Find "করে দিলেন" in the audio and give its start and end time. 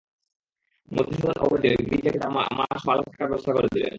3.53-3.89